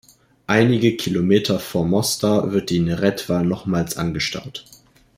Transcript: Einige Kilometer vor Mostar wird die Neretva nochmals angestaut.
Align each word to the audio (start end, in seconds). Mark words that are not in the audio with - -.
Einige 0.47 0.97
Kilometer 0.97 1.59
vor 1.59 1.85
Mostar 1.85 2.51
wird 2.51 2.71
die 2.71 2.79
Neretva 2.79 3.43
nochmals 3.43 3.97
angestaut. 3.97 4.65